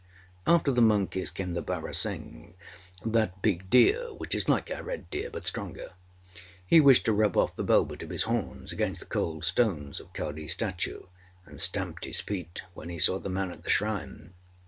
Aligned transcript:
After 0.47 0.71
the 0.71 0.81
monkeys 0.81 1.29
came 1.29 1.53
the 1.53 1.61
barasingh, 1.61 2.55
that 3.05 3.39
big 3.43 3.69
deer 3.69 4.11
which 4.15 4.33
is 4.33 4.49
like 4.49 4.71
our 4.71 4.81
red 4.81 5.07
deer, 5.11 5.29
but 5.29 5.45
stronger. 5.45 5.91
He 6.65 6.81
wished 6.81 7.05
to 7.05 7.13
rub 7.13 7.37
off 7.37 7.55
the 7.55 7.61
velvet 7.61 8.01
of 8.01 8.09
his 8.09 8.23
horns 8.23 8.71
against 8.71 9.01
the 9.01 9.05
cold 9.05 9.45
stones 9.45 9.99
of 9.99 10.11
Kaliâs 10.13 10.49
statue, 10.49 11.03
and 11.45 11.61
stamped 11.61 12.05
his 12.05 12.19
feet 12.19 12.63
when 12.73 12.89
he 12.89 12.97
saw 12.97 13.19
the 13.19 13.29
man 13.29 13.51
at 13.51 13.61
the 13.63 13.69
shrine. 13.69 14.33